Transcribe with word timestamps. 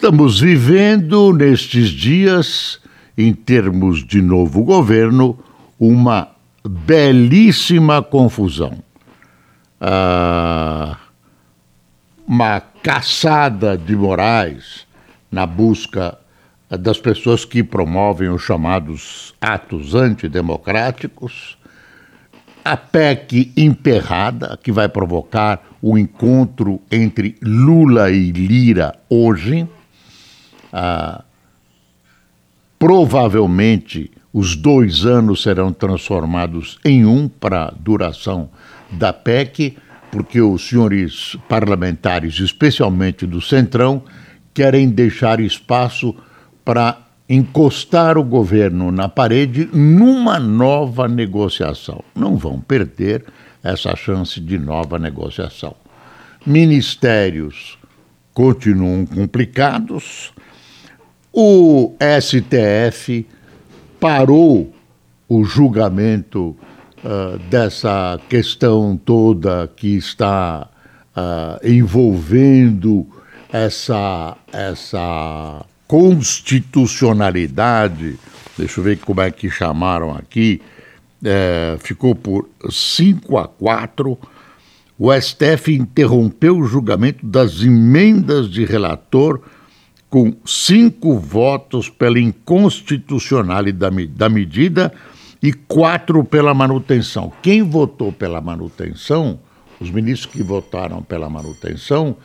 Estamos 0.00 0.40
vivendo 0.40 1.30
nestes 1.30 1.90
dias, 1.90 2.80
em 3.18 3.34
termos 3.34 4.02
de 4.02 4.22
novo 4.22 4.64
governo, 4.64 5.38
uma 5.78 6.30
belíssima 6.66 8.02
confusão. 8.02 8.82
Ah, 9.78 10.96
uma 12.26 12.60
caçada 12.82 13.76
de 13.76 13.94
morais 13.94 14.86
na 15.30 15.44
busca 15.44 16.16
das 16.70 16.96
pessoas 16.98 17.44
que 17.44 17.62
promovem 17.62 18.30
os 18.30 18.40
chamados 18.40 19.34
atos 19.38 19.94
antidemocráticos, 19.94 21.58
a 22.64 22.74
PEC 22.74 23.52
emperrada, 23.54 24.58
que 24.62 24.72
vai 24.72 24.88
provocar 24.88 25.62
o 25.82 25.98
encontro 25.98 26.80
entre 26.90 27.36
Lula 27.42 28.10
e 28.10 28.32
Lira 28.32 28.98
hoje, 29.10 29.68
ah, 30.72 31.24
provavelmente 32.78 34.10
os 34.32 34.54
dois 34.54 35.04
anos 35.04 35.42
serão 35.42 35.72
transformados 35.72 36.78
em 36.84 37.04
um 37.04 37.28
para 37.28 37.74
duração 37.78 38.48
da 38.90 39.12
PEC, 39.12 39.76
porque 40.10 40.40
os 40.40 40.68
senhores 40.68 41.36
parlamentares, 41.48 42.38
especialmente 42.38 43.26
do 43.26 43.40
Centrão, 43.40 44.02
querem 44.54 44.88
deixar 44.88 45.40
espaço 45.40 46.14
para 46.64 46.98
encostar 47.28 48.18
o 48.18 48.24
governo 48.24 48.90
na 48.90 49.08
parede 49.08 49.68
numa 49.72 50.40
nova 50.40 51.06
negociação. 51.06 52.02
Não 52.14 52.36
vão 52.36 52.60
perder 52.60 53.24
essa 53.62 53.94
chance 53.94 54.40
de 54.40 54.58
nova 54.58 54.98
negociação. 54.98 55.76
Ministérios 56.44 57.78
continuam 58.34 59.06
complicados, 59.06 60.32
o 61.32 61.94
STF 62.20 63.26
parou 63.98 64.70
o 65.28 65.44
julgamento 65.44 66.56
uh, 67.04 67.38
dessa 67.48 68.20
questão 68.28 68.96
toda 68.96 69.68
que 69.76 69.96
está 69.96 70.68
uh, 71.16 71.58
envolvendo 71.66 73.06
essa, 73.52 74.36
essa 74.52 75.64
constitucionalidade. 75.86 78.18
Deixa 78.56 78.80
eu 78.80 78.84
ver 78.84 78.98
como 78.98 79.20
é 79.20 79.30
que 79.30 79.50
chamaram 79.50 80.14
aqui. 80.14 80.62
É, 81.22 81.76
ficou 81.80 82.14
por 82.14 82.48
5 82.68 83.36
a 83.38 83.46
4. 83.46 84.18
O 84.98 85.12
STF 85.12 85.74
interrompeu 85.74 86.58
o 86.58 86.64
julgamento 86.64 87.26
das 87.26 87.62
emendas 87.62 88.50
de 88.50 88.64
relator 88.64 89.40
com 90.10 90.34
cinco 90.44 91.16
votos 91.16 91.88
pela 91.88 92.18
inconstitucionalidade 92.18 94.08
da 94.08 94.28
medida 94.28 94.92
e 95.40 95.52
quatro 95.52 96.24
pela 96.24 96.52
manutenção. 96.52 97.32
Quem 97.40 97.62
votou 97.62 98.12
pela 98.12 98.40
manutenção, 98.40 99.38
os 99.80 99.88
ministros 99.88 100.34
que 100.34 100.42
votaram 100.42 101.00
pela 101.00 101.30
manutenção, 101.30 102.16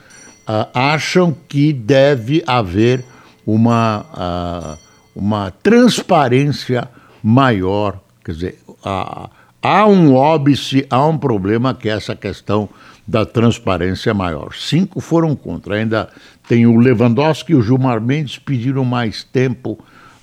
uh, 0.49 0.67
acham 0.73 1.33
que 1.47 1.71
deve 1.71 2.43
haver 2.47 3.05
uma, 3.45 4.05
uh, 4.13 4.77
uma 5.15 5.51
transparência 5.51 6.89
maior. 7.23 7.99
Quer 8.23 8.31
dizer, 8.31 8.59
uh, 8.67 9.29
há 9.61 9.85
um 9.87 10.15
óbice, 10.15 10.87
há 10.89 11.05
um 11.05 11.17
problema 11.17 11.73
que 11.75 11.87
é 11.87 11.93
essa 11.93 12.15
questão 12.15 12.67
da 13.07 13.25
transparência 13.25 14.13
maior. 14.13 14.53
Cinco 14.55 14.99
foram 14.99 15.35
contra. 15.35 15.75
Ainda 15.75 16.09
tem 16.47 16.65
o 16.65 16.77
Lewandowski 16.77 17.51
e 17.53 17.55
o 17.55 17.61
Gilmar 17.61 18.01
Mendes 18.01 18.39
pediram 18.39 18.83
mais 18.83 19.23
tempo 19.23 19.77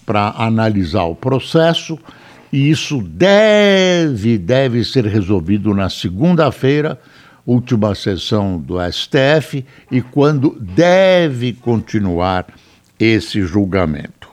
para 0.05 0.35
analisar 0.37 1.05
o 1.05 1.15
processo 1.15 1.99
e 2.53 2.69
isso 2.69 3.01
deve, 3.01 4.37
deve 4.37 4.85
ser 4.85 5.07
resolvido 5.07 5.73
na 5.73 5.89
segunda-feira, 5.89 7.01
última 7.47 7.95
sessão 7.95 8.59
do 8.59 8.77
STF, 8.93 9.65
e 9.91 10.03
quando 10.03 10.59
deve 10.61 11.55
continuar 11.55 12.47
esse 13.01 13.43
julgamento. 13.43 14.29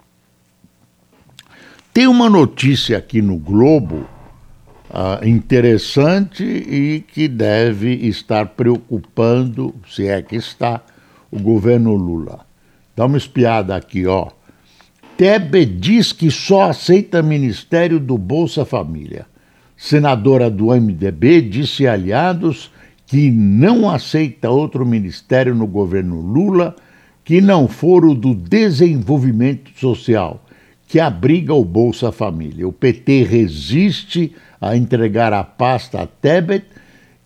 Tem 1.94 2.08
uma 2.08 2.30
notícia 2.30 2.98
aqui 2.98 3.22
no 3.22 3.38
Globo 3.38 4.06
uh, 4.90 5.26
interessante 5.26 6.44
e 6.44 7.02
que 7.02 7.28
deve 7.28 7.94
estar 8.08 8.48
preocupando, 8.50 9.74
se 9.88 10.08
é 10.08 10.22
que 10.22 10.36
está, 10.36 10.82
o 11.32 11.40
governo 11.40 11.94
Lula. 11.96 12.46
Dá 12.96 13.06
uma 13.06 13.18
espiada 13.18 13.76
aqui, 13.76 14.06
ó. 14.08 14.28
Tebe 15.16 15.66
diz 15.66 16.12
que 16.12 16.32
só 16.32 16.70
aceita 16.70 17.22
ministério 17.22 18.00
do 18.00 18.18
Bolsa 18.18 18.66
Família. 18.66 19.26
Senadora 19.76 20.50
do 20.50 20.68
MDB 20.68 21.42
disse 21.42 21.88
a 21.88 21.94
aliados 21.94 22.72
que 23.06 23.32
não 23.32 23.90
aceita 23.90 24.50
outro 24.50 24.86
ministério 24.86 25.56
no 25.56 25.66
governo 25.66 26.20
Lula 26.20 26.76
que 27.24 27.42
não 27.42 27.68
for 27.68 28.06
o 28.06 28.16
do 28.16 28.34
desenvolvimento 28.34 29.72
social, 29.78 30.44
que 30.90 31.00
abriga 31.00 31.54
o 31.54 31.64
Bolsa 31.64 32.12
Família. 32.12 32.68
O 32.68 32.74
PT 32.74 33.24
resiste 33.24 34.36
a 34.60 34.76
entregar 34.76 35.32
a 35.32 35.44
pasta 35.44 36.02
a 36.02 36.08
Tebet, 36.08 36.66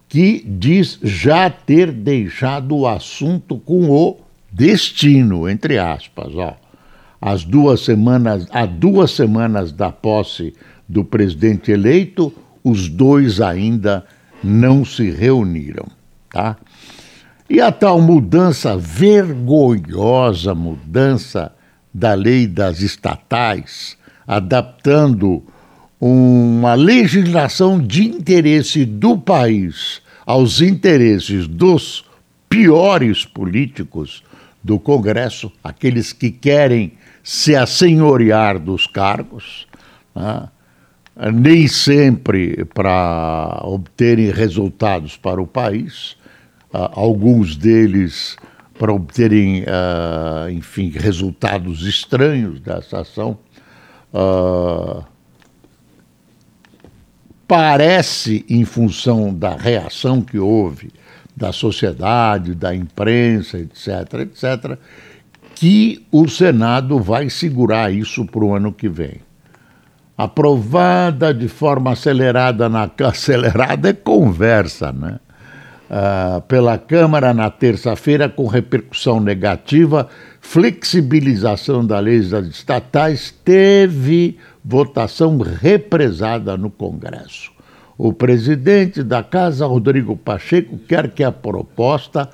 que 0.10 0.44
diz 0.46 1.00
já 1.02 1.50
ter 1.50 1.90
deixado 1.90 2.76
o 2.76 2.86
assunto 2.86 3.58
com 3.58 3.90
o 3.90 4.18
destino, 4.52 5.50
entre 5.50 5.80
aspas. 5.80 6.36
Ó. 6.36 6.58
As 7.22 7.46
duas 7.46 7.80
semanas, 7.80 8.46
há 8.52 8.66
duas 8.66 9.12
semanas 9.12 9.72
da 9.72 9.94
posse 9.94 10.54
do 10.88 11.06
presidente 11.06 11.72
eleito, 11.72 12.34
os 12.66 12.90
dois 12.90 13.40
ainda 13.40 14.06
não 14.44 14.84
se 14.84 15.10
reuniram. 15.10 15.88
Tá? 16.30 16.58
E 17.50 17.62
a 17.62 17.72
tal 17.72 18.02
mudança, 18.02 18.76
vergonhosa 18.76 20.54
mudança 20.54 21.54
da 21.94 22.14
lei 22.14 22.48
das 22.48 22.82
estatais, 22.82 23.98
adaptando 24.26 25.44
uma 26.00 26.74
legislação 26.74 27.80
de 27.80 28.04
interesse 28.04 28.84
do 28.84 29.18
país 29.18 30.02
aos 30.26 30.62
interesses 30.62 31.48
dos 31.48 32.06
piores 32.50 33.26
políticos 33.26 34.24
do 34.64 34.80
Congresso, 34.80 35.52
aqueles 35.64 36.14
que 36.14 36.32
querem 36.32 36.94
se 37.24 37.56
assenhorear 37.56 38.60
dos 38.60 38.88
cargos, 38.88 39.68
né? 40.16 40.48
nem 41.34 41.68
sempre 41.68 42.66
para 42.66 43.62
obterem 43.64 44.32
resultados 44.32 45.16
para 45.16 45.42
o 45.42 45.48
país, 45.48 46.18
uh, 46.74 46.90
alguns 46.94 47.56
deles 47.56 48.36
para 48.84 48.92
obterem, 48.92 49.62
uh, 49.62 50.50
enfim, 50.52 50.90
resultados 50.90 51.84
estranhos 51.84 52.60
dessa 52.60 53.00
ação. 53.00 53.38
Uh, 54.14 55.02
parece, 57.48 58.46
em 58.50 58.66
função 58.66 59.34
da 59.34 59.56
reação 59.56 60.22
que 60.22 60.38
houve 60.38 60.92
da 61.34 61.54
sociedade, 61.54 62.54
da 62.54 62.76
imprensa, 62.76 63.58
etc., 63.58 63.88
etc., 64.20 64.78
que 65.56 66.06
o 66.12 66.28
Senado 66.28 67.00
vai 67.00 67.30
segurar 67.30 67.90
isso 67.90 68.26
para 68.26 68.44
o 68.44 68.54
ano 68.54 68.74
que 68.74 68.90
vem. 68.90 69.22
Aprovada 70.18 71.34
de 71.34 71.48
forma 71.48 71.94
acelerada 71.94 72.68
na 72.68 72.92
acelerada 73.08 73.92
é 73.92 73.94
conversa, 73.94 74.92
né? 74.92 75.22
Uh, 75.94 76.42
pela 76.48 76.76
Câmara 76.76 77.36
na 77.36 77.52
terça-feira, 77.52 78.28
com 78.28 78.48
repercussão 78.48 79.20
negativa, 79.20 80.10
flexibilização 80.42 81.86
das 81.86 82.48
estatais 82.48 83.30
teve 83.46 84.40
votação 84.66 85.38
represada 85.38 86.58
no 86.58 86.72
Congresso. 86.72 87.52
O 87.96 88.12
presidente 88.12 89.04
da 89.04 89.22
Casa, 89.22 89.68
Rodrigo 89.68 90.18
Pacheco, 90.18 90.80
quer 90.80 91.12
que 91.12 91.24
a 91.24 91.32
proposta 91.32 92.28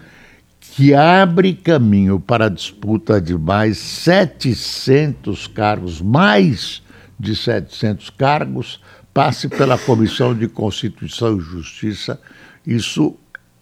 que 0.62 0.94
abre 0.94 1.54
caminho 1.54 2.18
para 2.18 2.46
a 2.46 2.50
disputa 2.50 3.20
de 3.20 3.38
mais 3.38 3.78
700 3.78 5.48
cargos, 5.48 6.02
mais 6.02 6.82
de 7.20 7.36
700 7.36 8.10
cargos, 8.12 8.80
passe 9.14 9.50
pela 9.50 9.78
Comissão 9.78 10.34
de 10.34 10.48
Constituição 10.48 11.38
e 11.38 11.42
Justiça. 11.42 12.22
Isso 12.66 13.18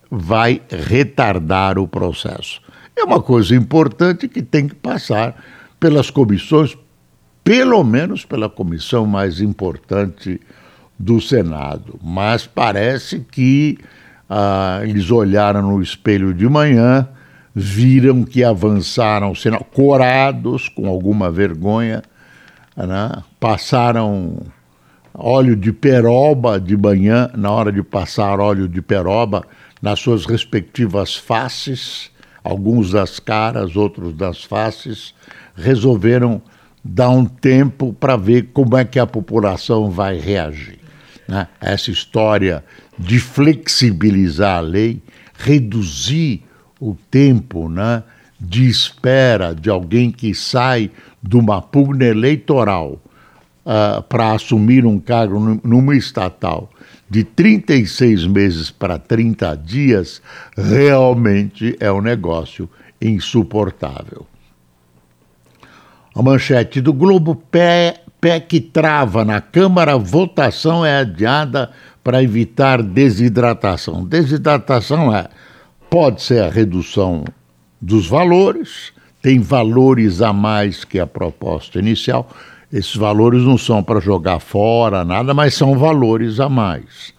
vai 0.10 0.62
retardar 0.70 1.78
o 1.78 1.88
processo. 1.88 2.62
É 2.96 3.04
uma 3.04 3.22
coisa 3.22 3.56
importante 3.56 4.28
que 4.28 4.42
tem 4.42 4.68
que 4.68 4.76
passar 4.76 5.36
pelas 5.80 6.10
comissões, 6.10 6.78
pelo 7.44 7.84
menos 7.84 8.26
pela 8.26 8.50
comissão 8.50 9.06
mais 9.06 9.40
importante 9.40 10.42
do 10.98 11.22
Senado. 11.22 12.00
Mas 12.04 12.48
parece 12.48 13.20
que 13.20 13.78
ah, 14.30 14.80
eles 14.84 15.12
olharam 15.12 15.62
no 15.62 15.82
espelho 15.82 16.34
de 16.34 16.48
manhã, 16.48 17.08
viram 17.54 18.24
que 18.24 18.44
avançaram, 18.44 19.36
sendo 19.36 19.64
corados, 19.64 20.68
com 20.70 20.88
alguma 20.88 21.30
vergonha, 21.30 22.02
né? 22.76 23.12
passaram 23.40 24.38
óleo 25.14 25.56
de 25.56 25.72
peroba 25.72 26.60
de 26.60 26.78
manhã, 26.78 27.30
na 27.36 27.52
hora 27.52 27.72
de 27.72 27.82
passar 27.82 28.40
óleo 28.40 28.68
de 28.68 28.82
peroba 28.82 29.44
nas 29.82 30.00
suas 30.00 30.26
respectivas 30.26 31.16
faces, 31.16 32.12
alguns 32.44 32.92
das 32.92 33.20
caras, 33.20 33.76
outros 33.76 34.14
das 34.14 34.44
faces, 34.44 35.14
resolveram 35.56 36.42
dar 36.84 37.10
um 37.10 37.26
tempo 37.26 37.94
para 37.94 38.16
ver 38.16 38.50
como 38.54 38.78
é 38.78 38.86
que 38.86 39.00
a 39.00 39.06
população 39.06 39.90
vai 39.90 40.18
reagir. 40.18 40.80
Né? 41.28 41.48
Essa 41.60 41.92
história 41.92 42.64
de 42.98 43.20
flexibilizar 43.20 44.58
a 44.58 44.62
lei, 44.62 45.02
reduzir 45.38 46.44
o 46.80 46.96
tempo 47.12 47.68
né, 47.68 48.04
de 48.40 48.68
espera 48.68 49.54
de 49.54 49.70
alguém 49.70 50.12
que 50.12 50.34
sai 50.34 50.92
de 51.22 51.36
uma 51.36 51.62
pugna 51.62 52.06
eleitoral 52.06 53.02
uh, 53.66 54.02
para 54.04 54.32
assumir 54.32 54.86
um 54.86 55.00
cargo 55.00 55.60
numa 55.64 55.96
estatal 55.96 56.70
de 57.10 57.24
36 57.24 58.26
meses 58.26 58.70
para 58.70 59.00
30 59.00 59.56
dias, 59.56 60.22
realmente 60.56 61.76
é 61.80 61.92
um 61.92 62.02
negócio 62.02 62.70
insuportável. 63.02 64.26
A 66.14 66.22
manchete 66.22 66.82
do 66.82 66.92
Globo, 66.92 67.36
pé, 67.36 68.02
pé 68.20 68.40
que 68.40 68.60
trava 68.60 69.24
na 69.24 69.40
Câmara, 69.40 69.98
votação 69.98 70.86
é 70.86 70.98
adiada 71.00 71.72
para 72.04 72.24
evitar 72.24 72.82
desidratação. 72.82 74.04
Desidratação 74.04 75.16
é, 75.16 75.28
pode 75.90 76.24
ser 76.24 76.44
a 76.44 76.50
redução 76.50 77.24
dos 77.80 78.08
valores, 78.08 78.92
tem 79.22 79.40
valores 79.40 80.22
a 80.22 80.34
mais 80.34 80.84
que 80.84 81.00
a 81.00 81.06
proposta 81.06 81.80
inicial. 81.80 82.30
Esses 82.72 82.96
valores 82.96 83.44
não 83.44 83.58
são 83.58 83.82
para 83.82 84.00
jogar 84.00 84.40
fora, 84.40 85.06
nada, 85.06 85.34
mas 85.34 85.54
são 85.54 85.78
valores 85.78 86.40
a 86.40 86.50
mais, 86.50 87.14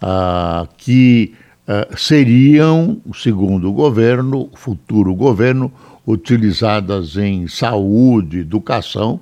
ah, 0.00 0.66
que 0.76 1.34
ah, 1.66 1.88
seriam, 1.96 3.00
segundo 3.14 3.68
o 3.68 3.72
governo, 3.72 4.50
futuro 4.54 5.14
governo, 5.14 5.72
utilizadas 6.06 7.16
em 7.16 7.46
saúde, 7.46 8.40
educação, 8.40 9.20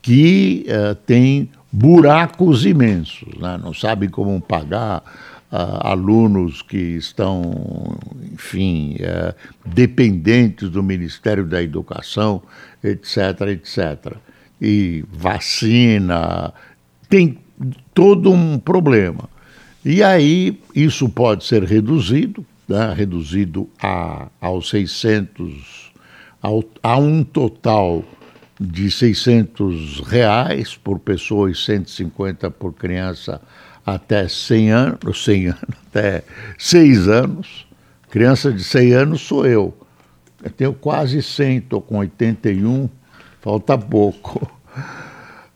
que 0.00 0.66
uh, 0.68 0.94
tem 0.94 1.50
buracos 1.70 2.64
imensos, 2.64 3.28
né? 3.38 3.58
não 3.62 3.74
sabem 3.74 4.08
como 4.08 4.40
pagar 4.40 5.02
uh, 5.52 5.86
alunos 5.86 6.62
que 6.62 6.76
estão, 6.76 7.98
enfim, 8.32 8.96
uh, 9.00 9.34
dependentes 9.66 10.70
do 10.70 10.82
Ministério 10.82 11.44
da 11.44 11.62
Educação, 11.62 12.42
etc., 12.82 13.40
etc. 13.48 14.16
E 14.60 15.04
vacina, 15.10 16.52
tem 17.08 17.38
todo 17.94 18.30
um 18.30 18.58
problema. 18.58 19.28
E 19.84 20.02
aí 20.02 20.60
isso 20.74 21.08
pode 21.08 21.44
ser 21.44 21.64
reduzido, 21.64 22.44
né? 22.68 22.92
reduzido 22.94 23.68
a, 23.82 24.28
aos 24.40 24.68
600 24.68 25.90
a 26.82 26.96
um 26.96 27.22
total 27.22 28.02
de 28.58 28.90
600 28.90 30.00
reais 30.00 30.76
por 30.76 30.98
pessoa 30.98 31.50
e 31.50 31.54
150 31.54 32.50
por 32.50 32.72
criança 32.74 33.40
até 33.84 34.28
100 34.28 34.70
anos, 34.70 35.24
100 35.24 35.46
anos, 35.46 35.60
até 35.88 36.22
6 36.58 37.08
anos. 37.08 37.66
Criança 38.10 38.52
de 38.52 38.62
100 38.62 38.92
anos 38.92 39.20
sou 39.22 39.46
eu. 39.46 39.74
Eu 40.42 40.50
tenho 40.50 40.72
quase 40.72 41.22
100, 41.22 41.58
estou 41.58 41.80
com 41.80 41.98
81, 41.98 42.88
falta 43.40 43.76
pouco. 43.76 44.50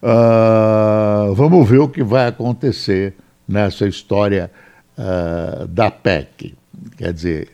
Uh, 0.02 1.34
vamos 1.34 1.68
ver 1.68 1.78
o 1.78 1.88
que 1.88 2.02
vai 2.02 2.26
acontecer 2.26 3.14
nessa 3.48 3.86
história 3.86 4.50
uh, 4.98 5.66
da 5.66 5.90
PEC. 5.90 6.54
Quer 6.96 7.12
dizer, 7.12 7.48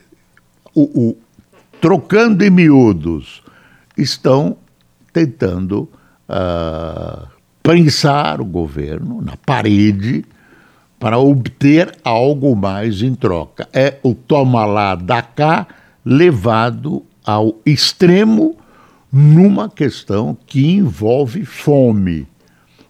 o, 0.75 0.83
o, 0.83 1.17
trocando 1.81 2.45
em 2.45 2.51
miúdos, 2.51 3.43
estão 3.97 4.57
tentando 5.13 5.89
uh, 6.29 7.27
prensar 7.63 8.41
o 8.41 8.45
governo 8.45 9.21
na 9.21 9.37
parede 9.37 10.25
para 10.99 11.19
obter 11.19 11.95
algo 12.05 12.55
mais 12.55 13.03
em 13.03 13.15
troca. 13.15 13.69
É 13.73 13.99
o 14.03 14.15
toma 14.15 14.65
lá, 14.65 14.95
da 14.95 15.23
cá, 15.23 15.67
levado 16.05 17.05
ao 17.25 17.57
extremo 17.65 18.57
numa 19.13 19.69
questão 19.69 20.37
que 20.47 20.73
envolve 20.73 21.45
fome. 21.45 22.27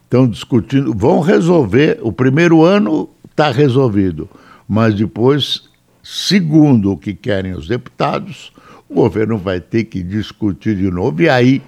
Estão 0.05 0.27
discutindo, 0.27 0.93
vão 0.95 1.21
resolver, 1.21 1.99
o 2.03 2.13
primeiro 2.13 2.65
ano 2.65 3.09
está 3.31 3.51
resolvido, 3.51 4.29
mas 4.69 4.95
depois, 4.95 5.69
segundo 6.03 6.93
o 6.93 6.97
que 6.97 7.15
querem 7.15 7.53
os 7.53 7.69
deputados, 7.69 8.53
o 8.89 8.95
governo 8.95 9.39
vai 9.39 9.61
ter 9.61 9.85
que 9.85 10.03
discutir 10.03 10.77
de 10.77 10.91
novo, 10.91 11.23
e 11.23 11.29
aí 11.29 11.63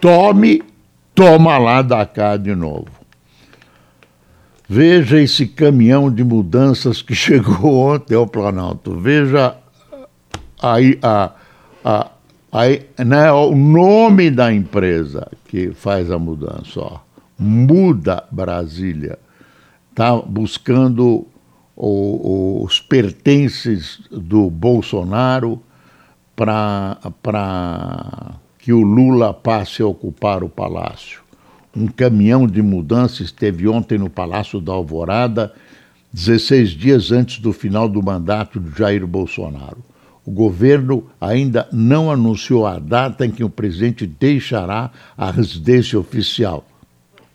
tome, 0.00 0.62
toma 1.14 1.58
lá 1.58 1.80
da 1.80 2.04
cá 2.04 2.36
de 2.36 2.54
novo. 2.54 2.88
Veja 4.68 5.20
esse 5.20 5.46
caminhão 5.46 6.08
de 6.08 6.22
mudanças 6.22 7.02
que 7.02 7.14
chegou 7.14 7.74
ontem 7.74 8.14
ao 8.14 8.26
Planalto. 8.26 8.98
Veja 8.98 9.56
aí 10.62 10.96
a, 11.02 11.32
a, 11.84 12.10
a, 12.52 13.04
né, 13.04 13.30
o 13.32 13.54
nome 13.54 14.30
da 14.30 14.52
empresa 14.52 15.30
que 15.46 15.72
faz 15.72 16.10
a 16.10 16.18
mudança. 16.18 16.80
Ó. 16.80 16.98
Muda 17.38 18.24
Brasília. 18.30 19.18
Está 19.90 20.16
buscando 20.16 21.26
o, 21.76 22.62
os 22.64 22.80
pertences 22.80 24.00
do 24.10 24.50
Bolsonaro 24.50 25.62
para 26.34 26.96
que 28.58 28.72
o 28.72 28.82
Lula 28.82 29.32
passe 29.32 29.82
a 29.82 29.86
ocupar 29.86 30.42
o 30.42 30.48
palácio. 30.48 31.22
Um 31.76 31.86
caminhão 31.86 32.46
de 32.46 32.60
mudança 32.60 33.22
esteve 33.22 33.68
ontem 33.68 33.96
no 33.96 34.10
Palácio 34.10 34.60
da 34.60 34.72
Alvorada, 34.72 35.54
16 36.12 36.70
dias 36.70 37.12
antes 37.12 37.38
do 37.38 37.52
final 37.52 37.88
do 37.88 38.02
mandato 38.02 38.58
de 38.58 38.76
Jair 38.76 39.06
Bolsonaro. 39.06 39.78
O 40.24 40.30
governo 40.30 41.04
ainda 41.20 41.68
não 41.72 42.10
anunciou 42.10 42.66
a 42.66 42.78
data 42.78 43.24
em 43.24 43.30
que 43.30 43.42
o 43.42 43.50
presidente 43.50 44.06
deixará 44.06 44.90
a 45.16 45.30
residência 45.30 45.98
oficial. 45.98 46.64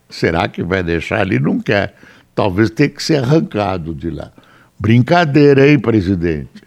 Será 0.09 0.47
que 0.47 0.63
vai 0.63 0.83
deixar? 0.83 1.25
Ele 1.25 1.39
não 1.39 1.59
quer. 1.59 1.95
Talvez 2.33 2.69
tenha 2.69 2.89
que 2.89 3.03
ser 3.03 3.23
arrancado 3.23 3.93
de 3.93 4.09
lá. 4.09 4.31
Brincadeira, 4.79 5.67
hein, 5.67 5.79
presidente? 5.79 6.63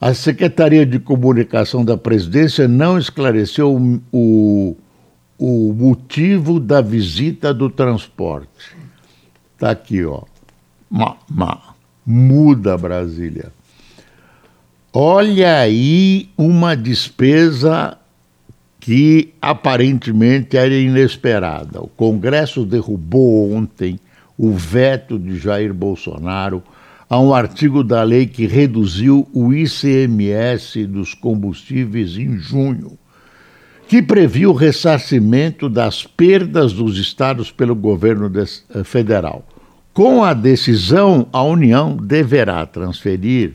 A 0.00 0.14
Secretaria 0.14 0.86
de 0.86 1.00
Comunicação 1.00 1.84
da 1.84 1.96
Presidência 1.96 2.68
não 2.68 2.96
esclareceu 2.96 3.76
o, 4.12 4.76
o 5.36 5.72
motivo 5.74 6.60
da 6.60 6.80
visita 6.80 7.52
do 7.52 7.68
transporte. 7.68 8.76
Está 9.54 9.70
aqui, 9.72 10.04
ó. 10.04 10.22
Ma, 10.88 11.16
ma, 11.28 11.74
muda 12.06 12.78
Brasília. 12.78 13.52
Olha 14.92 15.60
aí 15.60 16.30
uma 16.36 16.74
despesa 16.74 17.98
que 18.80 19.34
aparentemente 19.40 20.56
era 20.56 20.74
inesperada. 20.74 21.80
O 21.80 21.88
Congresso 21.88 22.64
derrubou 22.64 23.52
ontem 23.52 24.00
o 24.36 24.52
veto 24.52 25.18
de 25.18 25.36
Jair 25.36 25.74
Bolsonaro 25.74 26.62
a 27.08 27.18
um 27.20 27.34
artigo 27.34 27.84
da 27.84 28.02
lei 28.02 28.26
que 28.26 28.46
reduziu 28.46 29.28
o 29.32 29.52
ICMS 29.52 30.86
dos 30.86 31.12
combustíveis 31.12 32.16
em 32.16 32.38
junho, 32.38 32.98
que 33.88 34.02
previu 34.02 34.50
o 34.50 34.54
ressarcimento 34.54 35.68
das 35.68 36.04
perdas 36.04 36.72
dos 36.72 36.98
estados 36.98 37.50
pelo 37.50 37.74
governo 37.74 38.30
eh, 38.34 38.84
federal. 38.84 39.46
Com 39.92 40.22
a 40.22 40.32
decisão, 40.32 41.26
a 41.32 41.42
União 41.42 41.96
deverá 41.96 42.64
transferir, 42.66 43.54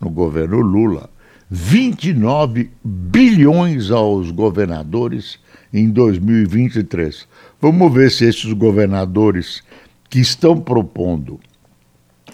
no 0.00 0.10
governo 0.10 0.60
Lula, 0.60 1.08
29 1.50 2.70
bilhões 2.84 3.90
aos 3.90 4.30
governadores 4.30 5.38
em 5.72 5.90
2023. 5.90 7.26
Vamos 7.60 7.92
ver 7.92 8.10
se 8.10 8.24
esses 8.24 8.52
governadores 8.52 9.62
que 10.10 10.18
estão 10.18 10.60
propondo 10.60 11.38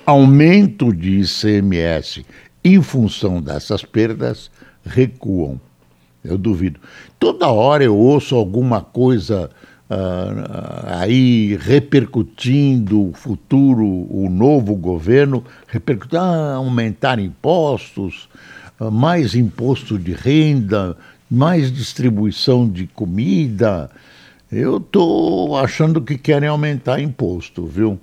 aumento 0.05 0.93
de 0.93 1.21
ICMS 1.21 2.25
em 2.65 2.81
função 2.83 3.41
dessas 3.41 3.85
perdas 3.85 4.51
recuam. 4.85 5.61
Eu 6.25 6.39
duvido. 6.39 6.81
Toda 7.19 7.49
hora 7.49 7.83
eu 7.83 7.97
ouço 7.97 8.37
alguma 8.37 8.81
coisa 8.81 9.51
uh, 9.91 10.99
aí 11.01 11.57
repercutindo 11.57 13.11
o 13.11 13.13
futuro, 13.13 13.85
o 13.85 14.29
novo 14.31 14.75
governo, 14.75 15.45
repercutindo, 15.67 16.21
ah, 16.21 16.55
aumentar 16.55 17.19
impostos, 17.19 18.29
uh, 18.81 18.91
mais 18.91 19.35
imposto 19.35 19.99
de 19.99 20.13
renda, 20.13 20.97
mais 21.31 21.73
distribuição 21.73 22.69
de 22.69 22.87
comida. 22.87 23.91
Eu 24.51 24.77
estou 24.77 25.57
achando 25.57 26.01
que 26.01 26.19
querem 26.19 26.49
aumentar 26.49 27.01
imposto, 27.01 27.67
viu? 27.67 27.99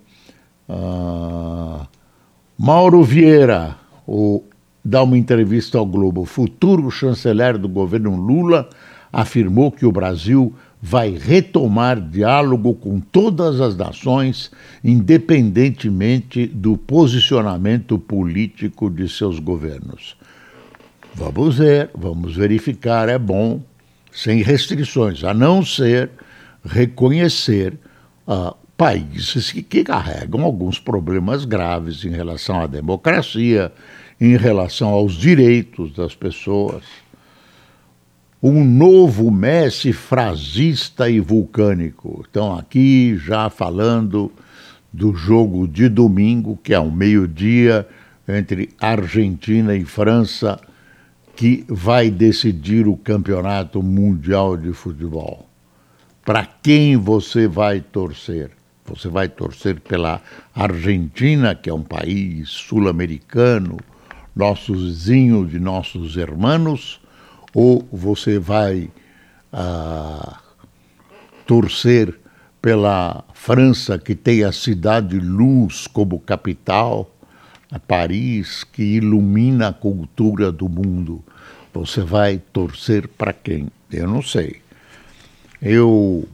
Uh, 0.67 1.85
Mauro 2.57 3.03
Vieira, 3.03 3.77
o 4.07 4.43
dá 4.83 5.03
uma 5.03 5.17
entrevista 5.17 5.77
ao 5.77 5.85
Globo. 5.85 6.25
Futuro 6.25 6.89
chanceler 6.89 7.57
do 7.57 7.69
governo 7.69 8.15
Lula 8.15 8.69
afirmou 9.11 9.71
que 9.71 9.85
o 9.85 9.91
Brasil 9.91 10.53
vai 10.81 11.17
retomar 11.17 11.99
diálogo 11.99 12.73
com 12.73 12.99
todas 12.99 13.59
as 13.59 13.75
nações, 13.75 14.49
independentemente 14.83 16.47
do 16.47 16.77
posicionamento 16.77 17.99
político 17.99 18.89
de 18.89 19.09
seus 19.09 19.39
governos. 19.39 20.15
Vamos 21.13 21.57
ver, 21.57 21.89
vamos 21.93 22.35
verificar, 22.35 23.09
é 23.09 23.17
bom, 23.17 23.61
sem 24.11 24.41
restrições, 24.41 25.23
a 25.23 25.33
não 25.33 25.65
ser 25.65 26.11
reconhecer 26.63 27.77
uh, 28.27 28.55
países 28.77 29.51
que, 29.51 29.61
que 29.61 29.83
carregam 29.83 30.43
alguns 30.43 30.79
problemas 30.79 31.43
graves 31.43 32.05
em 32.05 32.11
relação 32.11 32.61
à 32.61 32.67
democracia, 32.67 33.71
em 34.19 34.37
relação 34.37 34.89
aos 34.89 35.13
direitos 35.13 35.93
das 35.93 36.15
pessoas. 36.15 36.83
Um 38.41 38.63
novo 38.63 39.29
Messi 39.29 39.91
frasista 39.91 41.09
e 41.09 41.19
vulcânico. 41.19 42.21
Estão 42.25 42.57
aqui 42.57 43.17
já 43.17 43.49
falando 43.49 44.31
do 44.93 45.13
jogo 45.13 45.67
de 45.67 45.89
domingo, 45.89 46.57
que 46.63 46.73
é 46.73 46.77
ao 46.77 46.89
meio-dia, 46.89 47.85
entre 48.25 48.69
Argentina 48.79 49.75
e 49.75 49.83
França, 49.83 50.57
que 51.35 51.65
vai 51.67 52.09
decidir 52.09 52.87
o 52.87 52.95
campeonato 52.95 53.83
mundial 53.83 54.55
de 54.55 54.71
futebol. 54.71 55.45
Para 56.23 56.45
quem 56.45 56.95
você 56.95 57.45
vai 57.45 57.81
torcer? 57.81 58.51
Você 58.85 59.09
vai 59.09 59.27
torcer 59.27 59.81
pela 59.81 60.21
Argentina, 60.55 61.53
que 61.53 61.69
é 61.69 61.73
um 61.73 61.83
país 61.83 62.47
sul-americano, 62.47 63.75
nossos 64.33 64.81
vizinhos 64.81 65.53
e 65.53 65.59
nossos 65.59 66.15
irmãos, 66.15 67.01
ou 67.53 67.87
você 67.91 68.39
vai 68.39 68.89
ah, 69.51 70.39
torcer 71.45 72.19
pela 72.61 73.23
França, 73.33 73.97
que 73.97 74.15
tem 74.15 74.43
a 74.43 74.51
cidade 74.51 75.19
luz 75.19 75.87
como 75.87 76.19
capital, 76.19 77.09
a 77.71 77.79
Paris, 77.79 78.63
que 78.63 78.83
ilumina 78.83 79.69
a 79.69 79.73
cultura 79.73 80.51
do 80.51 80.67
mundo. 80.67 81.23
Você 81.73 82.01
vai 82.01 82.41
torcer 82.51 83.07
para 83.07 83.31
quem? 83.31 83.69
Eu 83.91 84.07
não 84.07 84.21
sei. 84.21 84.61
Eu 85.61 86.27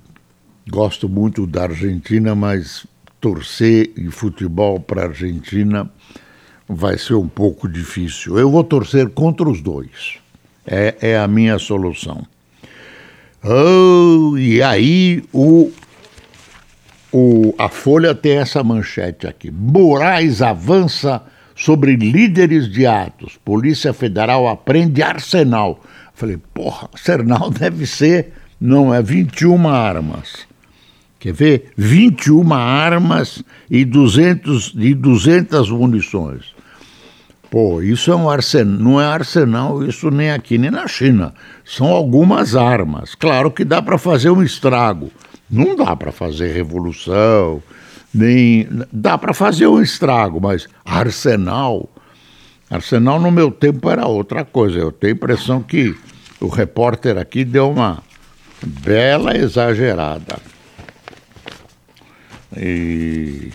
gosto 0.70 1.08
muito 1.08 1.46
da 1.46 1.64
Argentina, 1.64 2.34
mas 2.34 2.86
torcer 3.20 3.92
em 3.98 4.10
futebol 4.10 4.80
para 4.80 5.04
a 5.04 5.08
Argentina 5.08 5.90
vai 6.68 6.98
ser 6.98 7.16
um 7.16 7.28
pouco 7.28 7.68
difícil. 7.68 8.38
Eu 8.38 8.50
vou 8.50 8.64
torcer 8.64 9.10
contra 9.10 9.48
os 9.48 9.62
dois. 9.62 10.25
É, 10.66 10.96
é 11.02 11.18
a 11.18 11.28
minha 11.28 11.60
solução. 11.60 12.26
Oh, 13.44 14.36
e 14.38 14.64
aí 14.64 15.24
o, 15.32 15.72
o, 17.14 17.54
a 17.60 17.70
Folha 17.70 18.16
tem 18.16 18.38
essa 18.38 18.64
manchete 18.64 19.28
aqui. 19.28 19.52
Moraes 19.52 20.42
avança 20.42 21.22
sobre 21.56 21.96
líderes 21.96 22.68
de 22.68 22.88
atos. 22.88 23.38
Polícia 23.46 23.94
Federal 23.94 24.48
aprende 24.48 25.04
arsenal. 25.04 25.84
Falei, 26.16 26.38
porra, 26.54 26.90
arsenal 26.92 27.52
deve 27.54 27.86
ser, 27.86 28.34
não 28.60 28.94
é 28.94 29.02
21 29.02 29.68
armas. 29.68 30.48
Quer 31.20 31.34
ver? 31.34 31.72
21 31.78 32.54
armas 32.54 33.44
e 33.70 33.86
200, 33.86 34.74
e 34.76 34.94
200 34.94 35.70
munições. 35.70 36.55
Pô, 37.56 37.82
isso 37.82 38.12
é 38.12 38.16
um 38.18 38.30
arsenal, 38.30 38.78
não 38.78 39.00
é 39.00 39.06
arsenal, 39.06 39.82
isso 39.82 40.12
nem 40.12 40.30
aqui 40.30 40.58
nem 40.58 40.70
na 40.70 40.90
China. 40.90 41.34
São 41.64 41.88
algumas 41.88 42.54
armas. 42.54 43.16
Claro 43.16 43.50
que 43.50 43.64
dá 43.64 43.82
para 43.82 43.98
fazer 43.98 44.30
um 44.30 44.44
estrago. 44.44 45.10
Não 45.50 45.74
dá 45.74 45.96
para 45.96 46.12
fazer 46.12 46.52
revolução, 46.52 47.64
nem 48.14 48.68
dá 48.92 49.18
para 49.18 49.34
fazer 49.34 49.68
um 49.68 49.82
estrago, 49.82 50.42
mas 50.42 50.68
arsenal, 50.84 51.90
arsenal 52.70 53.22
no 53.22 53.32
meu 53.32 53.50
tempo 53.50 53.90
era 53.90 54.06
outra 54.06 54.44
coisa. 54.44 54.78
Eu 54.78 54.92
tenho 54.92 55.14
a 55.14 55.16
impressão 55.16 55.64
que 55.64 55.96
o 56.42 56.50
repórter 56.50 57.18
aqui 57.18 57.46
deu 57.46 57.72
uma 57.72 58.04
bela 58.62 59.34
exagerada. 59.34 60.40
E 62.58 63.50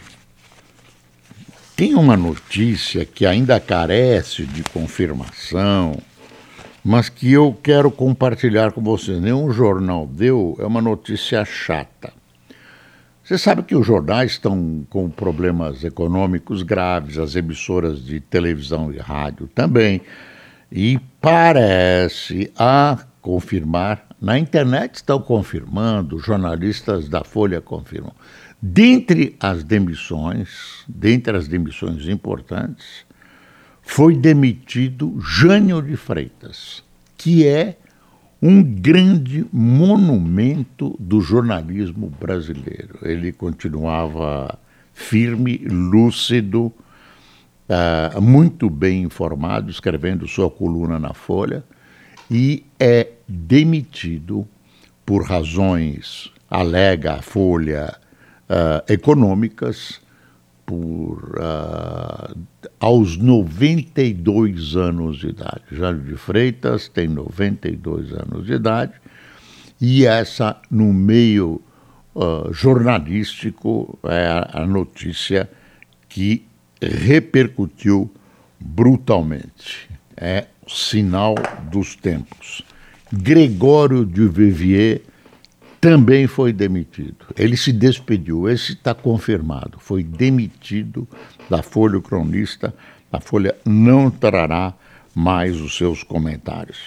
tem 1.81 1.95
uma 1.95 2.15
notícia 2.15 3.07
que 3.07 3.25
ainda 3.25 3.59
carece 3.59 4.45
de 4.45 4.63
confirmação, 4.63 5.97
mas 6.85 7.09
que 7.09 7.33
eu 7.33 7.57
quero 7.63 7.91
compartilhar 7.91 8.73
com 8.73 8.83
você. 8.83 9.19
Nenhum 9.19 9.51
jornal 9.51 10.07
deu, 10.07 10.59
é 10.61 10.67
uma 10.67 10.83
notícia 10.83 11.43
chata. 11.43 12.13
Você 13.25 13.39
sabe 13.39 13.63
que 13.63 13.75
os 13.75 13.87
jornais 13.87 14.33
estão 14.33 14.85
com 14.91 15.09
problemas 15.09 15.83
econômicos 15.83 16.63
graves, 16.63 17.17
as 17.17 17.35
emissoras 17.35 18.05
de 18.05 18.21
televisão 18.21 18.93
e 18.93 18.99
rádio 18.99 19.49
também. 19.55 20.03
E 20.71 21.01
parece 21.19 22.53
a 22.59 22.99
confirmar, 23.23 24.05
na 24.21 24.39
internet 24.39 24.97
estão 24.97 25.19
confirmando, 25.19 26.19
jornalistas 26.19 27.09
da 27.09 27.25
Folha 27.25 27.59
confirmam, 27.63 28.13
Dentre 28.63 29.37
as 29.41 29.65
demissões, 29.65 30.85
dentre 30.87 31.37
as 31.37 31.49
demissões 31.49 32.07
importantes, 32.07 33.07
foi 33.81 34.15
demitido 34.15 35.19
Jânio 35.21 35.81
de 35.81 35.97
Freitas, 35.97 36.85
que 37.17 37.47
é 37.47 37.77
um 38.43 38.63
grande 38.63 39.47
monumento 39.53 40.95
do 40.99 41.21
jornalismo 41.21 42.09
brasileiro. 42.09 42.99
Ele 43.03 43.33
continuava 43.33 44.59
firme, 44.93 45.59
lúcido, 45.59 46.67
uh, 46.67 48.21
muito 48.21 48.69
bem 48.69 49.03
informado, 49.03 49.71
escrevendo 49.71 50.29
sua 50.29 50.51
coluna 50.51 50.99
na 50.99 51.15
Folha, 51.15 51.65
e 52.31 52.65
é 52.79 53.09
demitido 53.27 54.47
por 55.05 55.25
razões, 55.25 56.31
alega 56.49 57.15
a 57.15 57.23
Folha, 57.23 57.99
uh, 58.51 58.93
econômicas 58.93 60.01
por 60.67 61.39
uh, 61.39 62.37
aos 62.79 63.17
92 63.17 64.77
anos 64.77 65.19
de 65.19 65.29
idade. 65.29 65.63
Jânio 65.71 66.03
de 66.03 66.17
Freitas 66.17 66.89
tem 66.89 67.09
92 67.09 68.13
anos 68.13 68.47
de 68.47 68.55
idade 68.55 68.93
e 69.81 70.05
essa 70.05 70.61
no 70.71 70.93
meio 70.93 71.61
uh, 72.15 72.53
jornalístico 72.53 73.99
é 74.05 74.27
a, 74.27 74.63
a 74.63 74.67
notícia 74.67 75.49
que 76.09 76.45
repercutiu 76.83 78.11
brutalmente. 78.59 79.89
É 80.17 80.47
sinal 80.69 81.35
dos 81.71 81.97
tempos. 81.97 82.63
Gregório 83.13 84.05
de 84.05 84.29
Vivier 84.29 85.01
também 85.81 86.27
foi 86.27 86.53
demitido. 86.53 87.27
Ele 87.37 87.57
se 87.57 87.73
despediu, 87.73 88.49
esse 88.49 88.73
está 88.73 88.95
confirmado. 88.95 89.79
Foi 89.79 90.05
demitido 90.05 91.09
da 91.49 91.63
Folha 91.63 91.99
o 91.99 92.03
Cronista. 92.03 92.75
A 93.11 93.19
Folha 93.19 93.57
não 93.65 94.11
trará 94.11 94.75
mais 95.15 95.61
os 95.61 95.77
seus 95.77 96.03
comentários. 96.03 96.79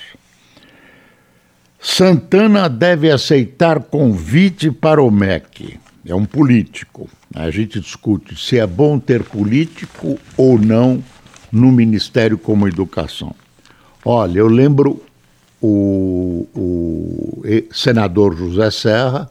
Santana 1.80 2.70
deve 2.70 3.12
aceitar 3.12 3.80
convite 3.80 4.72
para 4.72 5.02
o 5.02 5.12
MEC. 5.12 5.80
É 6.06 6.14
um 6.14 6.26
político. 6.26 7.10
A 7.34 7.50
gente 7.50 7.80
discute 7.80 8.36
se 8.36 8.60
é 8.60 8.68
bom 8.68 9.00
ter 9.00 9.24
político 9.24 10.20
ou 10.38 10.60
não 10.60 11.04
no 11.52 11.72
Ministério 11.72 12.38
como 12.38 12.68
Educação. 12.68 13.36
Olha, 14.06 14.40
eu 14.40 14.48
lembro 14.48 15.04
o, 15.66 16.46
o 16.54 17.42
senador 17.72 18.36
José 18.36 18.70
Serra, 18.70 19.30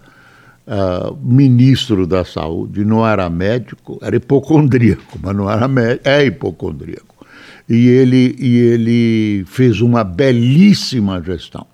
uh, 0.66 1.14
ministro 1.22 2.06
da 2.06 2.24
Saúde, 2.24 2.86
não 2.86 3.06
era 3.06 3.28
médico, 3.28 3.98
era 4.00 4.16
hipocondríaco, 4.16 5.18
mas 5.22 5.36
não 5.36 5.50
era 5.50 5.68
médico, 5.68 6.08
é 6.08 6.24
hipocondríaco. 6.24 7.26
E 7.68 7.86
ele, 7.86 8.34
e 8.38 8.58
ele 8.58 9.44
fez 9.46 9.82
uma 9.82 10.02
belíssima 10.02 11.22
gestão. 11.22 11.66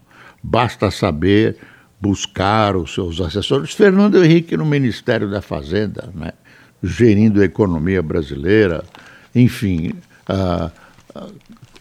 Basta 0.43 0.91
saber 0.91 1.57
buscar 2.01 2.77
os 2.77 2.93
seus 2.93 3.21
assessores. 3.21 3.73
Fernando 3.73 4.23
Henrique 4.23 4.57
no 4.57 4.67
Ministério 4.67 5.31
da 5.31 5.41
Fazenda, 5.41 6.11
né? 6.15 6.33
gerindo 6.83 7.41
a 7.41 7.45
economia 7.45 8.03
brasileira, 8.03 8.85
enfim. 9.35 9.93
Uh, 10.29 10.71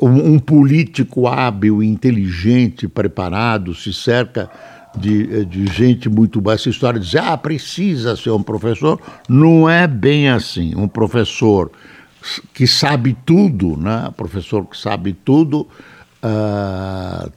um, 0.02 0.40
político 0.40 1.28
hábil, 1.28 1.82
inteligente, 1.82 2.88
preparado, 2.88 3.74
se 3.74 3.92
cerca 3.94 4.50
de, 4.96 5.46
de 5.46 5.66
gente 5.68 6.10
muito 6.10 6.42
boa. 6.42 6.56
Essa 6.56 6.70
história 6.70 7.00
de 7.00 7.06
dizer, 7.06 7.20
ah, 7.20 7.38
precisa 7.38 8.16
ser 8.16 8.32
um 8.32 8.44
professor, 8.44 9.00
não 9.28 9.70
é 9.70 9.88
bem 9.88 10.30
assim. 10.30 10.76
Um 10.76 10.88
professor 10.88 11.72
que 12.54 12.68
sabe 12.68 13.16
tudo, 13.26 13.78
né? 13.78 14.12
professor 14.16 14.66
que 14.66 14.78
sabe 14.78 15.14
tudo, 15.14 15.68
uh, 16.24 17.32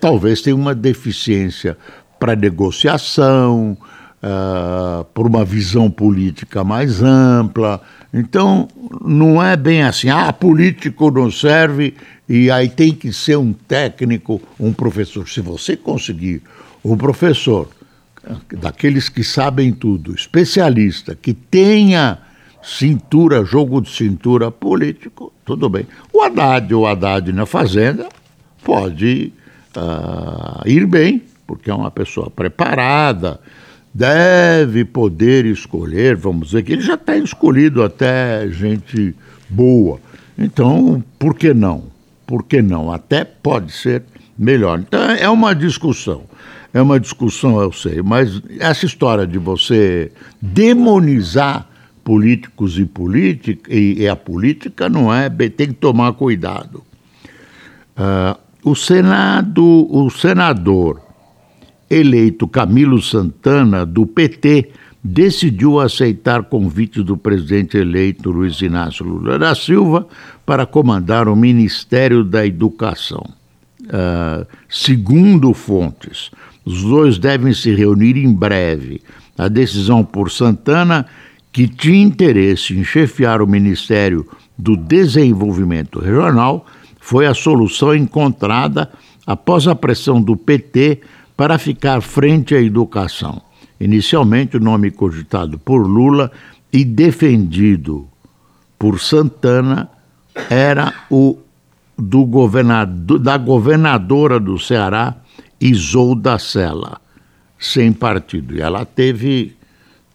talvez 0.00 0.40
tenha 0.40 0.56
uma 0.56 0.74
deficiência 0.74 1.76
para 2.18 2.36
negociação, 2.36 3.76
uh, 4.22 5.04
por 5.14 5.26
uma 5.26 5.44
visão 5.44 5.90
política 5.90 6.62
mais 6.64 7.02
ampla. 7.02 7.80
Então, 8.12 8.68
não 9.04 9.42
é 9.42 9.56
bem 9.56 9.82
assim, 9.82 10.08
ah, 10.08 10.32
político 10.32 11.10
não 11.10 11.30
serve 11.30 11.94
e 12.28 12.50
aí 12.50 12.68
tem 12.68 12.92
que 12.92 13.12
ser 13.12 13.36
um 13.36 13.52
técnico, 13.52 14.40
um 14.58 14.72
professor. 14.72 15.28
Se 15.28 15.40
você 15.40 15.76
conseguir 15.76 16.42
um 16.84 16.96
professor, 16.96 17.68
daqueles 18.52 19.08
que 19.08 19.24
sabem 19.24 19.72
tudo, 19.72 20.14
especialista, 20.14 21.14
que 21.14 21.32
tenha 21.32 22.18
cintura, 22.62 23.44
jogo 23.44 23.80
de 23.80 23.90
cintura 23.90 24.50
político, 24.50 25.32
tudo 25.44 25.68
bem. 25.68 25.86
O 26.12 26.22
Haddad, 26.22 26.74
o 26.74 26.86
Haddad 26.86 27.32
na 27.32 27.46
Fazenda, 27.46 28.08
pode 28.62 29.32
uh, 29.76 30.68
ir 30.68 30.86
bem, 30.86 31.22
porque 31.46 31.70
é 31.70 31.74
uma 31.74 31.90
pessoa 31.90 32.30
preparada, 32.30 33.40
deve 33.92 34.84
poder 34.84 35.44
escolher, 35.44 36.16
vamos 36.16 36.48
dizer 36.48 36.62
que 36.62 36.72
ele 36.72 36.82
já 36.82 36.94
está 36.94 37.16
escolhido 37.16 37.82
até 37.82 38.48
gente 38.48 39.14
boa. 39.48 40.00
Então, 40.38 41.02
por 41.18 41.34
que 41.34 41.52
não? 41.52 41.84
Por 42.26 42.44
que 42.44 42.62
não? 42.62 42.92
Até 42.92 43.24
pode 43.24 43.72
ser 43.72 44.04
melhor. 44.38 44.78
Então, 44.78 45.00
é 45.02 45.28
uma 45.28 45.54
discussão. 45.54 46.22
É 46.72 46.80
uma 46.80 47.00
discussão, 47.00 47.60
eu 47.60 47.72
sei, 47.72 48.00
mas 48.00 48.40
essa 48.60 48.86
história 48.86 49.26
de 49.26 49.38
você 49.38 50.12
demonizar 50.40 51.68
políticos 52.04 52.78
e, 52.78 52.84
política, 52.84 53.74
e, 53.74 54.02
e 54.02 54.08
a 54.08 54.14
política 54.14 54.88
não 54.88 55.12
é, 55.12 55.28
tem 55.28 55.68
que 55.68 55.74
tomar 55.74 56.12
cuidado. 56.12 56.84
Uh, 57.98 58.38
o 58.62 58.76
Senado, 58.76 59.64
o 59.64 60.08
senador 60.10 61.00
eleito 61.90 62.46
Camilo 62.46 63.02
Santana, 63.02 63.84
do 63.84 64.06
PT, 64.06 64.70
decidiu 65.02 65.80
aceitar 65.80 66.44
convite 66.44 67.02
do 67.02 67.16
presidente 67.16 67.76
eleito 67.76 68.30
Luiz 68.30 68.60
Inácio 68.60 69.04
Lula 69.04 69.38
da 69.38 69.54
Silva 69.54 70.06
para 70.46 70.66
comandar 70.66 71.26
o 71.26 71.34
Ministério 71.34 72.22
da 72.22 72.46
Educação. 72.46 73.24
Uh, 73.82 74.46
segundo 74.68 75.52
fontes, 75.52 76.30
os 76.64 76.82
dois 76.82 77.18
devem 77.18 77.52
se 77.52 77.74
reunir 77.74 78.16
em 78.16 78.32
breve. 78.32 79.00
A 79.36 79.48
decisão 79.48 80.04
por 80.04 80.30
Santana, 80.30 81.06
que 81.50 81.66
tinha 81.66 82.04
interesse 82.04 82.76
em 82.76 82.84
chefiar 82.84 83.40
o 83.40 83.46
Ministério 83.46 84.26
do 84.56 84.76
Desenvolvimento 84.76 85.98
Regional, 85.98 86.66
foi 87.00 87.26
a 87.26 87.32
solução 87.32 87.94
encontrada 87.94 88.90
após 89.26 89.66
a 89.66 89.74
pressão 89.74 90.20
do 90.20 90.36
PT 90.36 91.00
para 91.40 91.56
ficar 91.56 92.02
frente 92.02 92.54
à 92.54 92.60
educação. 92.60 93.40
Inicialmente, 93.80 94.58
o 94.58 94.60
nome 94.60 94.90
cogitado 94.90 95.58
por 95.58 95.86
Lula 95.86 96.30
e 96.70 96.84
defendido 96.84 98.06
por 98.78 99.00
Santana 99.00 99.88
era 100.50 100.92
o 101.10 101.38
do 101.96 102.26
governador, 102.26 103.18
da 103.18 103.38
governadora 103.38 104.38
do 104.38 104.58
Ceará, 104.58 105.16
Isolda 105.58 106.38
Sela, 106.38 107.00
sem 107.58 107.90
partido. 107.90 108.54
E 108.54 108.60
ela 108.60 108.84
teve, 108.84 109.56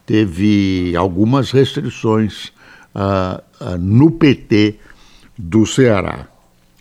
teve 0.06 0.96
algumas 0.96 1.50
restrições 1.50 2.54
uh, 2.94 3.42
uh, 3.66 3.78
no 3.80 4.12
PT 4.12 4.78
do 5.36 5.66
Ceará. 5.66 6.28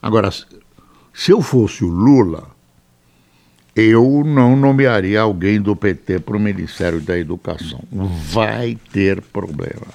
Agora, 0.02 0.28
se 0.30 1.30
eu 1.30 1.40
fosse 1.40 1.82
o 1.82 1.88
Lula, 1.88 2.53
eu 3.76 4.22
não 4.24 4.56
nomearia 4.56 5.20
alguém 5.20 5.60
do 5.60 5.74
PT 5.74 6.20
para 6.20 6.36
o 6.36 6.40
Ministério 6.40 7.00
da 7.00 7.18
Educação. 7.18 7.82
Vai 7.90 8.78
ter 8.92 9.20
problema. 9.20 9.86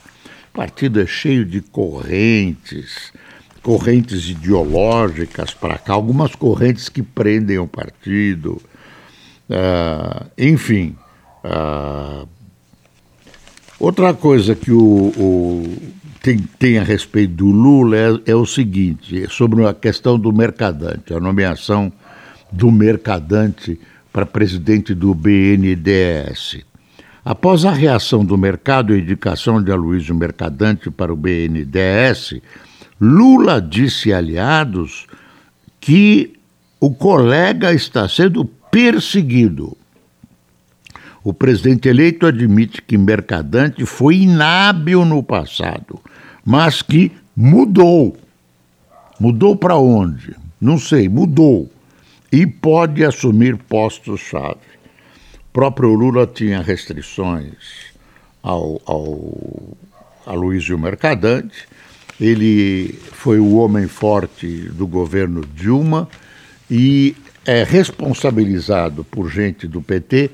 O 0.53 0.57
partido 0.57 0.99
é 0.99 1.05
cheio 1.05 1.45
de 1.45 1.61
correntes, 1.61 3.13
correntes 3.63 4.29
ideológicas 4.29 5.53
para 5.53 5.77
cá, 5.77 5.93
algumas 5.93 6.35
correntes 6.35 6.89
que 6.89 7.01
prendem 7.01 7.57
o 7.57 7.67
partido. 7.67 8.61
Uh, 9.49 10.29
enfim. 10.37 10.95
Uh, 11.43 12.27
outra 13.79 14.13
coisa 14.13 14.55
que 14.55 14.71
o, 14.71 15.13
o 15.17 15.77
tem, 16.21 16.37
tem, 16.59 16.77
a 16.77 16.83
respeito 16.83 17.33
do 17.33 17.45
Lula 17.45 17.95
é, 17.95 18.31
é 18.31 18.35
o 18.35 18.45
seguinte: 18.45 19.25
sobre 19.29 19.65
a 19.65 19.73
questão 19.73 20.19
do 20.19 20.33
mercadante, 20.33 21.13
a 21.13 21.19
nomeação 21.19 21.93
do 22.51 22.71
Mercadante 22.71 23.79
para 24.11 24.25
presidente 24.25 24.93
do 24.93 25.13
BNDES. 25.13 26.63
Após 27.23 27.65
a 27.65 27.71
reação 27.71 28.25
do 28.25 28.37
mercado 28.37 28.95
e 28.95 28.99
indicação 28.99 29.61
de 29.61 29.71
Aloysio 29.71 30.15
Mercadante 30.15 30.89
para 30.89 31.13
o 31.13 31.15
BNDES, 31.15 32.41
Lula 32.99 33.61
disse 33.61 34.11
a 34.11 34.17
aliados 34.17 35.05
que 35.79 36.33
o 36.79 36.91
colega 36.91 37.73
está 37.73 38.07
sendo 38.09 38.45
perseguido. 38.45 39.77
O 41.23 41.33
presidente 41.33 41.87
eleito 41.87 42.25
admite 42.25 42.81
que 42.81 42.97
Mercadante 42.97 43.85
foi 43.85 44.17
inábil 44.17 45.05
no 45.05 45.21
passado, 45.21 45.99
mas 46.43 46.81
que 46.81 47.11
mudou. 47.35 48.17
Mudou 49.19 49.55
para 49.55 49.75
onde? 49.77 50.35
Não 50.59 50.79
sei, 50.79 51.07
mudou 51.07 51.69
e 52.31 52.45
pode 52.45 53.03
assumir 53.03 53.57
postos-chave. 53.57 54.69
O 55.35 55.51
próprio 55.51 55.93
Lula 55.93 56.27
tinha 56.27 56.61
restrições 56.61 57.93
ao, 58.41 58.81
ao 58.85 59.77
Aloysio 60.25 60.77
Mercadante, 60.77 61.67
ele 62.19 62.93
foi 63.13 63.39
o 63.39 63.55
homem 63.55 63.87
forte 63.87 64.47
do 64.69 64.85
governo 64.85 65.45
Dilma 65.55 66.07
e 66.69 67.15
é 67.45 67.63
responsabilizado 67.63 69.03
por 69.03 69.29
gente 69.29 69.67
do 69.67 69.81
PT 69.81 70.29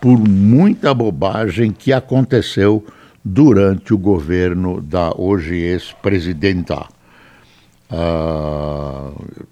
por 0.00 0.18
muita 0.18 0.94
bobagem 0.94 1.72
que 1.72 1.92
aconteceu 1.92 2.86
durante 3.24 3.92
o 3.92 3.98
governo 3.98 4.80
da 4.80 5.12
hoje 5.16 5.56
ex-presidenta. 5.56 6.86
Uh, 7.90 9.46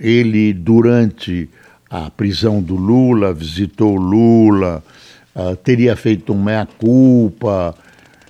ele, 0.00 0.52
durante 0.52 1.48
a 1.90 2.10
prisão 2.10 2.62
do 2.62 2.76
Lula, 2.76 3.32
visitou 3.32 3.96
Lula, 3.96 4.82
uh, 5.34 5.56
teria 5.56 5.96
feito 5.96 6.32
um 6.32 6.42
meia-culpa. 6.42 7.74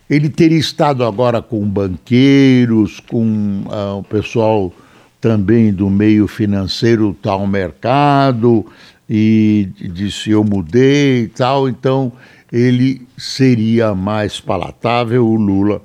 Ele 0.09 0.29
teria 0.29 0.59
estado 0.59 1.05
agora 1.05 1.43
com 1.43 1.69
banqueiros, 1.69 3.01
com 3.01 3.63
uh, 3.67 3.99
o 3.99 4.03
pessoal 4.03 4.73
também 5.21 5.73
do 5.73 5.91
meio 5.91 6.27
financeiro, 6.27 7.17
tal 7.21 7.47
mercado, 7.47 8.65
e 9.09 9.69
disse: 9.79 10.31
Eu 10.31 10.45
mudei 10.45 11.25
e 11.25 11.29
tal. 11.29 11.69
Então, 11.69 12.13
ele 12.51 13.07
seria 13.17 13.95
mais 13.95 14.41
palatável, 14.41 15.27
o 15.27 15.35
Lula 15.35 15.83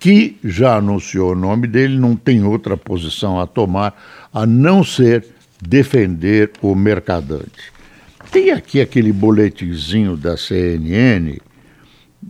que 0.00 0.38
já 0.42 0.78
anunciou 0.78 1.32
o 1.32 1.36
nome 1.36 1.66
dele, 1.66 1.98
não 1.98 2.16
tem 2.16 2.42
outra 2.42 2.74
posição 2.74 3.38
a 3.38 3.46
tomar 3.46 3.94
a 4.32 4.46
não 4.46 4.84
ser 4.84 5.26
defender 5.60 6.52
o 6.62 6.74
mercadante. 6.74 7.72
Tem 8.30 8.50
aqui 8.50 8.80
aquele 8.80 9.12
boletimzinho 9.12 10.16
da 10.16 10.36
CNN. 10.36 11.38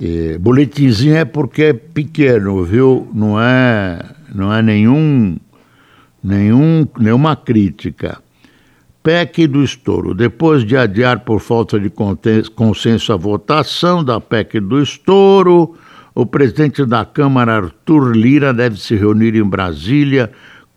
É, 0.00 0.38
boletimzinho 0.38 1.16
é 1.16 1.24
porque 1.24 1.62
é 1.64 1.72
pequeno, 1.72 2.64
viu? 2.64 3.08
Não 3.12 3.40
é, 3.40 4.02
não 4.34 4.52
é 4.52 4.62
nenhum, 4.62 5.36
nenhum, 6.22 6.86
nenhuma 6.98 7.36
crítica. 7.36 8.18
PEC 9.02 9.46
do 9.46 9.62
estouro. 9.62 10.14
Depois 10.14 10.64
de 10.64 10.76
adiar 10.76 11.20
por 11.20 11.40
falta 11.40 11.78
de 11.78 11.90
consenso 12.54 13.12
a 13.12 13.16
votação 13.16 14.04
da 14.04 14.20
PEC 14.20 14.60
do 14.60 14.80
estouro, 14.80 15.74
o 16.14 16.26
presidente 16.26 16.84
da 16.84 17.04
Câmara, 17.04 17.56
Arthur 17.56 18.14
Lira, 18.14 18.52
deve 18.52 18.78
se 18.78 18.94
reunir 18.94 19.34
em 19.34 19.44
Brasília 19.44 20.30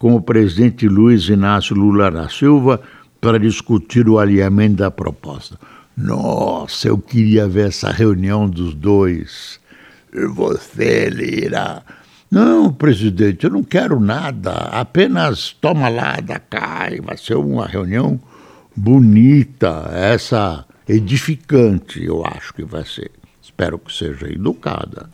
com 0.03 0.15
o 0.15 0.21
presidente 0.21 0.85
Luiz 0.85 1.29
Inácio 1.29 1.73
Lula 1.73 2.11
da 2.11 2.27
Silva 2.27 2.81
para 3.21 3.39
discutir 3.39 4.09
o 4.09 4.19
alinhamento 4.19 4.75
da 4.75 4.91
proposta. 4.91 5.57
Nossa, 5.95 6.89
eu 6.89 6.97
queria 6.97 7.47
ver 7.47 7.69
essa 7.69 7.89
reunião 7.89 8.49
dos 8.49 8.73
dois. 8.73 9.61
Você, 10.35 11.09
Lira? 11.09 11.83
Não, 12.29 12.73
presidente, 12.73 13.45
eu 13.45 13.51
não 13.51 13.63
quero 13.63 13.97
nada, 13.97 14.51
apenas 14.73 15.53
toma 15.53 15.87
lá 15.87 16.17
da 16.17 16.37
cá 16.37 16.89
e 16.91 16.99
vai 16.99 17.15
ser 17.15 17.35
uma 17.35 17.65
reunião 17.65 18.19
bonita, 18.75 19.89
essa 19.93 20.65
edificante, 20.85 22.03
eu 22.03 22.25
acho 22.25 22.53
que 22.53 22.65
vai 22.65 22.83
ser. 22.83 23.09
Espero 23.41 23.79
que 23.79 23.93
seja 23.93 24.27
educada. 24.29 25.09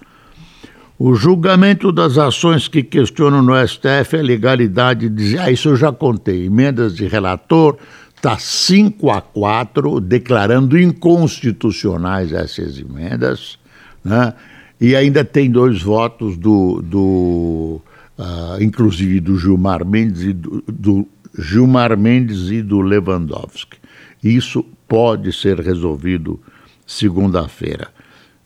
O 1.01 1.15
julgamento 1.15 1.93
das 1.93 2.17
ações 2.17 2.67
que 2.67 2.83
questionam 2.83 3.41
no 3.41 3.55
STF 3.65 4.17
a 4.17 4.21
legalidade 4.21 5.07
de. 5.07 5.37
Ah, 5.37 5.49
isso 5.49 5.69
eu 5.69 5.77
já 5.77 5.93
contei. 5.93 6.47
Emendas 6.47 6.93
de 6.93 7.07
relator, 7.07 7.77
está 8.13 8.37
5 8.37 9.09
a 9.09 9.21
4, 9.21 10.01
declarando 10.01 10.77
inconstitucionais 10.77 12.33
essas 12.33 12.77
emendas. 12.77 13.57
Né? 14.03 14.33
E 14.81 14.93
ainda 14.93 15.23
tem 15.23 15.49
dois 15.49 15.81
votos 15.81 16.35
do. 16.35 16.81
do 16.81 17.81
uh, 18.17 18.61
inclusive 18.61 19.21
do 19.21 19.37
Gilmar 19.37 19.85
Mendes 19.85 20.23
e 20.23 20.33
do, 20.33 20.61
do 20.67 21.07
Gilmar 21.37 21.97
Mendes 21.97 22.51
e 22.51 22.61
do 22.61 22.81
Lewandowski. 22.81 23.77
Isso 24.21 24.65
pode 24.85 25.31
ser 25.31 25.61
resolvido 25.61 26.37
segunda-feira 26.85 27.87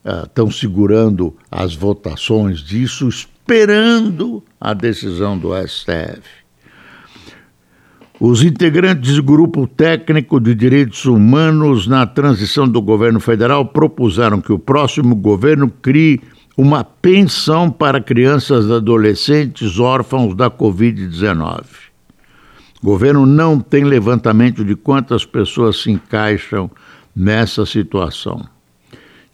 estão 0.06 0.48
uh, 0.48 0.52
segurando 0.52 1.36
as 1.50 1.76
votações 1.76 2.60
disso, 2.60 3.08
esperando 3.08 4.44
a 4.60 4.74
decisão 4.74 5.38
do 5.38 5.50
STF. 5.68 6.44
Os 8.20 8.44
integrantes 8.44 9.16
do 9.16 9.24
Grupo 9.24 9.68
Técnico 9.68 10.39
de 10.39 10.54
Direitos 10.56 11.06
Humanos 11.06 11.88
na 11.88 12.06
transição 12.06 12.68
do 12.68 12.82
governo 12.82 13.20
federal 13.20 13.66
propuseram 13.66 14.39
que 14.39 14.54
o 14.54 14.60
próximo 14.60 15.16
governo 15.16 15.70
crie 15.70 16.22
uma 16.56 16.84
pensão 16.84 17.70
para 17.70 18.00
crianças 18.00 18.66
e 18.66 18.74
adolescentes 18.74 19.80
órfãos 19.80 20.36
da 20.36 20.50
Covid-19. 20.50 21.63
O 22.82 22.86
governo 22.86 23.26
não 23.26 23.60
tem 23.60 23.84
levantamento 23.84 24.63
de 24.63 24.76
quantas 24.76 25.26
pessoas 25.26 25.82
se 25.82 25.92
encaixam 25.92 26.70
nessa 27.16 27.66
situação. 27.66 28.53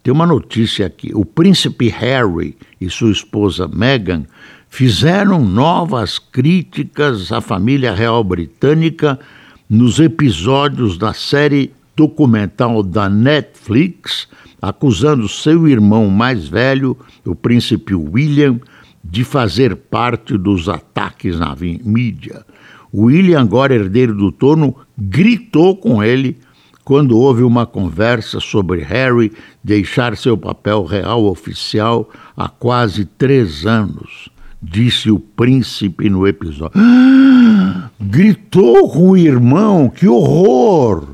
Tem 0.09 0.15
uma 0.15 0.25
notícia 0.25 0.87
aqui: 0.87 1.11
o 1.13 1.23
príncipe 1.23 1.87
Harry 1.89 2.57
e 2.81 2.89
sua 2.89 3.11
esposa 3.11 3.67
Meghan 3.67 4.23
fizeram 4.67 5.45
novas 5.45 6.17
críticas 6.17 7.31
à 7.31 7.39
família 7.39 7.93
real 7.93 8.23
britânica 8.23 9.19
nos 9.69 9.99
episódios 9.99 10.97
da 10.97 11.13
série 11.13 11.71
documental 11.95 12.81
da 12.81 13.07
Netflix, 13.07 14.27
acusando 14.59 15.29
seu 15.29 15.67
irmão 15.67 16.09
mais 16.09 16.47
velho, 16.47 16.97
o 17.23 17.35
príncipe 17.35 17.93
William, 17.93 18.59
de 19.03 19.23
fazer 19.23 19.75
parte 19.75 20.35
dos 20.39 20.67
ataques 20.67 21.37
na 21.37 21.55
mídia. 21.85 22.43
William, 22.91 23.41
agora 23.41 23.75
herdeiro 23.75 24.15
do 24.15 24.31
trono, 24.31 24.75
gritou 24.97 25.77
com 25.77 26.03
ele 26.03 26.35
quando 26.89 27.19
houve 27.19 27.43
uma 27.43 27.67
conversa 27.67 28.39
sobre 28.39 28.81
Harry 28.81 29.31
deixar 29.63 30.17
seu 30.17 30.35
papel 30.35 30.83
real 30.83 31.23
oficial 31.25 32.09
há 32.35 32.49
quase 32.49 33.05
três 33.05 33.63
anos, 33.63 34.27
disse 34.59 35.11
o 35.11 35.19
príncipe 35.19 36.09
no 36.09 36.27
episódio. 36.27 36.71
Ah, 36.81 37.91
gritou 38.01 38.89
com 38.89 39.11
o 39.11 39.17
irmão, 39.17 39.87
que 39.87 40.07
horror! 40.07 41.09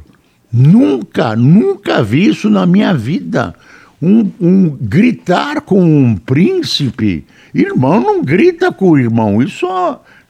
Nunca, 0.50 1.36
nunca 1.36 2.02
vi 2.02 2.30
isso 2.30 2.50
na 2.50 2.66
minha 2.66 2.94
vida. 2.94 3.54
Um, 4.02 4.30
um, 4.42 4.78
gritar 4.80 5.62
com 5.62 5.82
um 5.82 6.16
príncipe. 6.16 7.26
Irmão 7.54 8.02
não 8.02 8.24
grita 8.24 8.72
com 8.72 8.92
o 8.92 9.00
irmão. 9.00 9.42
Isso 9.42 9.66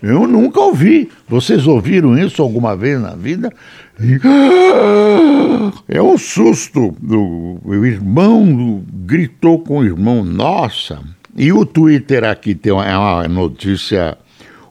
eu 0.01 0.27
nunca 0.27 0.59
ouvi. 0.59 1.09
Vocês 1.27 1.65
ouviram 1.65 2.17
isso 2.17 2.41
alguma 2.41 2.75
vez 2.75 3.01
na 3.01 3.15
vida? 3.15 3.51
É 5.87 6.01
um 6.01 6.17
susto. 6.17 6.95
O 7.63 7.85
irmão 7.85 8.83
gritou 9.05 9.59
com 9.59 9.79
o 9.79 9.85
irmão, 9.85 10.23
nossa. 10.23 10.99
E 11.35 11.51
o 11.51 11.65
Twitter 11.65 12.23
aqui 12.23 12.53
tem 12.53 12.71
uma 12.71 13.27
notícia. 13.27 14.17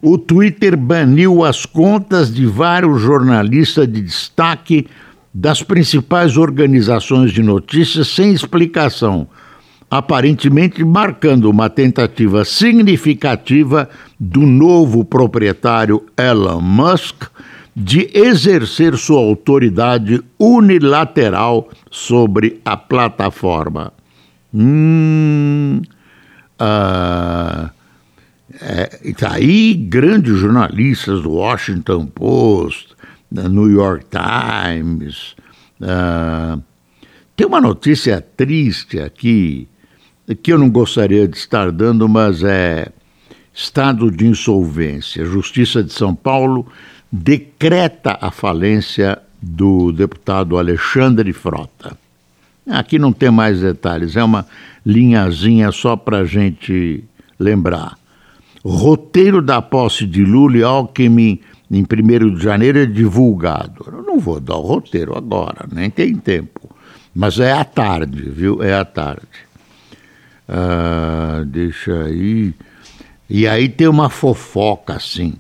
O 0.01 0.19
Twitter 0.19 0.77
baniu 0.77 1.43
as 1.43 1.65
contas 1.65 2.33
de 2.33 2.47
vários 2.47 3.01
jornalistas 3.01 3.91
de 3.91 4.03
destaque 4.03 4.87
das 5.35 5.63
principais 5.63 6.37
organizações 6.37 7.33
de 7.33 7.43
notícias 7.43 8.07
sem 8.07 8.33
explicação, 8.33 9.27
aparentemente 9.91 10.85
marcando 10.85 11.51
uma 11.51 11.69
tentativa 11.69 12.45
significativa 12.45 13.91
do 14.19 14.43
novo 14.43 15.05
proprietário 15.05 16.07
Elon 16.17 16.61
Musk 16.61 17.25
de 17.75 18.09
exercer 18.15 18.97
sua 18.97 19.19
autoridade 19.19 20.23
unilateral 20.39 21.69
sobre 21.91 22.61
a 22.65 22.77
plataforma. 22.77 23.93
Hum, 24.55 25.83
ah, 26.59 27.71
é, 28.61 29.13
tá 29.19 29.33
aí 29.33 29.75
grandes 29.75 30.39
jornalistas 30.39 31.23
do 31.23 31.33
Washington 31.33 32.07
Post, 32.07 32.95
New 33.43 33.71
York 33.71 34.07
Times. 34.11 35.35
Ah, 35.83 36.59
tem 37.37 37.47
uma 37.47 37.61
notícia 37.61 38.21
triste 38.21 39.01
aqui 39.01 39.69
que 40.43 40.53
eu 40.53 40.59
não 40.59 40.71
gostaria 40.71 41.27
de 41.27 41.37
estar 41.37 41.71
dando, 41.71 42.09
mas 42.09 42.43
é 42.43 42.89
estado 43.53 44.11
de 44.11 44.27
insolvência. 44.27 45.25
Justiça 45.25 45.83
de 45.83 45.93
São 45.93 46.15
Paulo 46.15 46.67
decreta 47.11 48.19
a 48.21 48.31
falência 48.31 49.19
do 49.41 49.93
deputado 49.93 50.57
Alexandre 50.57 51.33
Frota. 51.33 51.97
Aqui 52.67 52.99
não 52.99 53.13
tem 53.13 53.31
mais 53.31 53.61
detalhes, 53.61 54.17
é 54.17 54.25
uma 54.25 54.47
linhazinha 54.87 55.71
só 55.71 55.97
para 55.97 56.19
a 56.19 56.25
gente 56.25 57.05
lembrar. 57.39 57.99
Roteiro 58.65 59.43
da 59.43 59.61
posse 59.61 60.07
de 60.07 60.25
Lula 60.25 60.57
e 60.57 60.63
Alckmin 60.63 61.41
em 61.79 61.83
1 61.83 62.35
de 62.35 62.43
janeiro 62.43 62.79
é 62.79 62.87
divulgado. 62.87 63.85
Eu 63.87 64.03
não 64.03 64.19
vou 64.19 64.41
dar 64.41 64.57
o 64.57 64.63
roteiro 64.63 65.17
agora, 65.17 65.67
nem 65.73 65.91
tem 65.91 66.15
tempo. 66.15 66.71
Mas 67.15 67.39
é 67.39 67.53
à 67.53 67.65
tarde, 67.65 68.23
viu? 68.31 68.63
É 68.63 68.75
à 68.75 68.85
tarde. 68.85 69.27
Ah, 70.49 71.43
deixa 71.47 72.05
aí. 72.05 72.55
E 73.29 73.47
aí 73.47 73.69
tem 73.69 73.89
uma 73.89 74.11
fofoca 74.11 74.95
assim. 74.95 75.35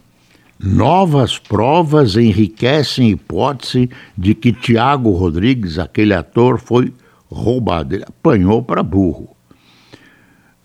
Novas 0.59 1.39
provas 1.39 2.17
enriquecem 2.17 3.09
a 3.09 3.11
hipótese 3.11 3.91
de 4.17 4.35
que 4.35 4.53
Tiago 4.53 5.11
Rodrigues, 5.11 5.79
aquele 5.79 6.15
ator, 6.15 6.59
foi 6.59 6.93
roubado. 7.31 7.95
Ele 7.95 8.05
apanhou 8.05 8.63
para 8.63 8.83
burro. 8.83 9.29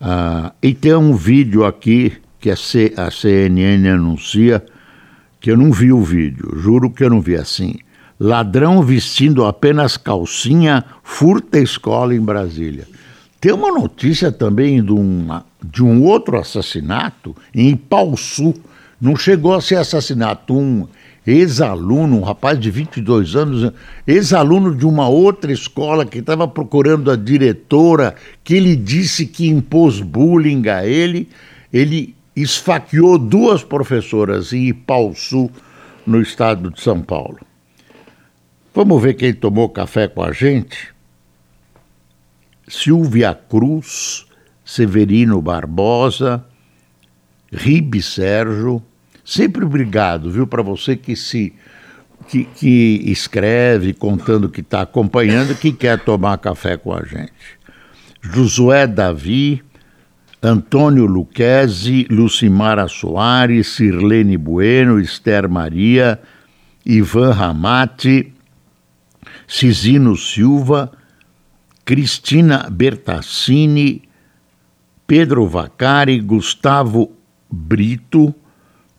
Ah, 0.00 0.52
e 0.62 0.72
tem 0.72 0.94
um 0.94 1.14
vídeo 1.14 1.64
aqui 1.64 2.12
que 2.40 2.50
a, 2.50 2.56
C, 2.56 2.94
a 2.96 3.10
CNN 3.10 3.86
anuncia, 3.86 4.64
que 5.40 5.50
eu 5.50 5.56
não 5.56 5.72
vi 5.72 5.90
o 5.90 6.02
vídeo, 6.02 6.52
juro 6.58 6.90
que 6.90 7.02
eu 7.02 7.10
não 7.10 7.20
vi 7.20 7.34
assim. 7.34 7.76
Ladrão 8.18 8.82
vestindo 8.82 9.46
apenas 9.46 9.96
calcinha 9.96 10.84
furta 11.02 11.58
escola 11.58 12.14
em 12.14 12.20
Brasília. 12.20 12.86
Tem 13.40 13.52
uma 13.52 13.72
notícia 13.72 14.30
também 14.30 14.84
de, 14.84 14.92
uma, 14.92 15.46
de 15.64 15.82
um 15.82 16.04
outro 16.04 16.38
assassinato 16.38 17.34
em 17.54 17.70
Ipauçu, 17.70 18.52
não 19.00 19.16
chegou 19.16 19.54
a 19.54 19.62
ser 19.62 19.76
assassinato. 19.76 20.54
Um 20.54 20.86
ex-aluno, 21.26 22.18
um 22.18 22.22
rapaz 22.22 22.60
de 22.60 22.70
22 22.70 23.36
anos, 23.36 23.72
ex-aluno 24.06 24.74
de 24.74 24.84
uma 24.84 25.08
outra 25.08 25.50
escola 25.50 26.04
que 26.04 26.18
estava 26.18 26.46
procurando 26.46 27.10
a 27.10 27.16
diretora, 27.16 28.14
que 28.44 28.54
ele 28.54 28.76
disse 28.76 29.24
que 29.24 29.48
impôs 29.48 30.00
bullying 30.00 30.68
a 30.68 30.86
ele. 30.86 31.26
Ele 31.72 32.14
esfaqueou 32.34 33.18
duas 33.18 33.62
professoras 33.62 34.52
em 34.52 34.68
Ipauçu, 34.68 35.50
no 36.06 36.20
estado 36.20 36.70
de 36.70 36.80
São 36.80 37.02
Paulo. 37.02 37.38
Vamos 38.74 39.02
ver 39.02 39.14
quem 39.14 39.34
tomou 39.34 39.68
café 39.68 40.08
com 40.08 40.22
a 40.22 40.32
gente? 40.32 40.94
Silvia 42.66 43.34
Cruz, 43.34 44.26
Severino 44.64 45.40
Barbosa, 45.42 46.44
Ribe 47.52 48.00
Sérgio, 48.00 48.82
Sempre 49.30 49.64
obrigado, 49.64 50.28
viu, 50.28 50.44
para 50.44 50.60
você 50.60 50.96
que 50.96 51.14
se 51.14 51.52
que, 52.26 52.44
que 52.44 53.00
escreve 53.06 53.92
contando 53.92 54.48
que 54.48 54.60
está 54.60 54.80
acompanhando, 54.80 55.54
que 55.54 55.72
quer 55.72 56.00
tomar 56.00 56.36
café 56.38 56.76
com 56.76 56.92
a 56.92 57.04
gente. 57.04 57.32
Josué 58.20 58.88
Davi, 58.88 59.62
Antônio 60.42 61.04
Luquezzi, 61.04 62.06
Lucimara 62.08 62.88
Soares, 62.88 63.68
Sirlene 63.68 64.38
Bueno, 64.38 64.98
Esther 64.98 65.48
Maria, 65.48 66.18
Ivan 66.84 67.32
Ramati, 67.32 68.32
Cisino 69.46 70.16
Silva, 70.16 70.90
Cristina 71.84 72.68
Bertassini, 72.70 74.02
Pedro 75.06 75.46
Vacari, 75.46 76.20
Gustavo 76.20 77.12
Brito, 77.50 78.34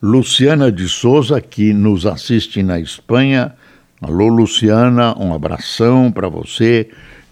Luciana 0.00 0.70
de 0.70 0.88
Souza, 0.88 1.40
que 1.40 1.72
nos 1.72 2.06
assiste 2.06 2.62
na 2.62 2.78
Espanha. 2.78 3.54
Alô, 4.00 4.28
Luciana, 4.28 5.16
um 5.18 5.32
abração 5.32 6.12
para 6.12 6.28
você 6.28 6.88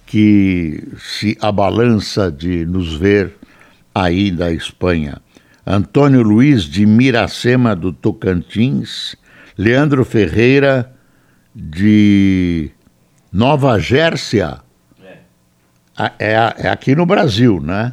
que 0.07 0.83
se 0.99 1.37
abalança 1.41 2.31
de 2.33 2.65
nos 2.65 2.95
ver 2.95 3.40
aí 4.05 4.31
da 4.31 4.53
Espanha. 4.53 5.21
Antônio 5.67 6.23
Luiz 6.23 6.65
de 6.65 6.87
Miracema, 6.87 7.77
do 7.77 7.93
Tocantins. 7.93 9.17
Leandro 9.57 10.05
Ferreira, 10.05 10.93
de 11.55 12.71
Nova 13.33 13.79
Gércia. 13.79 14.61
É, 15.99 16.13
é, 16.19 16.33
é 16.33 16.69
aqui 16.69 16.95
no 16.95 17.05
Brasil, 17.05 17.61
né? 17.61 17.93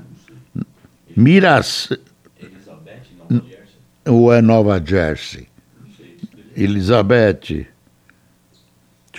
Miras. 1.16 1.90
Elizabeth, 2.40 3.02
Nova 3.18 3.44
Jersey. 3.50 3.76
Ou 4.08 4.34
é 4.34 4.42
Nova 4.42 4.84
Jersey? 4.84 5.48
Elizabeth. 6.56 7.40
Deixa 7.42 7.68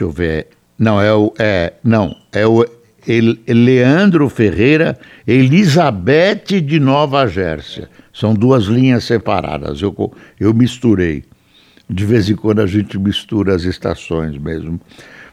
eu 0.00 0.10
ver. 0.10 0.48
Não, 0.78 1.00
é 1.00 1.12
o. 1.12 1.34
É, 1.38 1.74
não, 1.84 2.16
é 2.32 2.46
o 2.46 2.64
Leandro 3.46 4.28
Ferreira, 4.28 4.98
Elizabeth 5.26 6.60
de 6.60 6.78
Nova 6.78 7.26
Gércia. 7.26 7.88
São 8.12 8.34
duas 8.34 8.64
linhas 8.64 9.04
separadas. 9.04 9.80
Eu, 9.80 10.12
eu 10.38 10.52
misturei. 10.52 11.24
De 11.88 12.04
vez 12.04 12.28
em 12.28 12.36
quando 12.36 12.60
a 12.60 12.66
gente 12.66 12.98
mistura 12.98 13.54
as 13.54 13.62
estações 13.62 14.36
mesmo. 14.36 14.78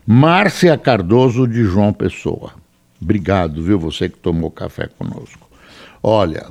Márcia 0.07 0.77
Cardoso 0.77 1.47
de 1.47 1.63
João 1.63 1.91
Pessoa. 1.91 2.53
Obrigado, 3.01 3.61
viu, 3.61 3.77
você 3.77 4.07
que 4.07 4.17
tomou 4.17 4.49
café 4.49 4.87
conosco. 4.87 5.49
Olha, 6.01 6.45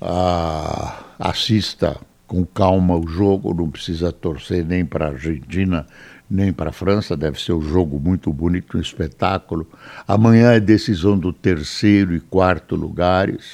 ah, 0.00 1.04
assista 1.18 1.96
com 2.26 2.44
calma 2.44 2.96
o 2.96 3.06
jogo, 3.06 3.52
não 3.52 3.70
precisa 3.70 4.12
torcer 4.12 4.64
nem 4.64 4.84
para 4.84 5.06
a 5.06 5.10
Argentina 5.10 5.86
nem 6.34 6.52
para 6.52 6.70
a 6.70 6.72
França, 6.72 7.16
deve 7.16 7.40
ser 7.40 7.52
um 7.52 7.62
jogo 7.62 8.00
muito 8.00 8.32
bonito, 8.32 8.76
um 8.76 8.80
espetáculo. 8.80 9.66
Amanhã 10.06 10.52
é 10.52 10.60
decisão 10.60 11.16
do 11.16 11.32
terceiro 11.32 12.14
e 12.14 12.20
quarto 12.20 12.74
lugares. 12.74 13.44